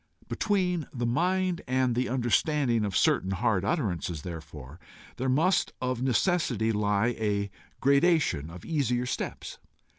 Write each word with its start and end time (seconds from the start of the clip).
Between 0.27 0.87
the 0.91 1.05
mind 1.05 1.61
and 1.67 1.93
the 1.93 2.09
understanding 2.09 2.85
of 2.85 2.97
certain 2.97 3.29
hard 3.29 3.63
utterances, 3.63 4.23
therefore, 4.23 4.79
there 5.17 5.29
must 5.29 5.73
of 5.79 6.01
necessity 6.01 6.71
lie 6.71 7.09
a 7.19 7.51
gradation 7.79 8.49
of 8.49 8.65
easier 8.65 9.05
steps. 9.05 9.59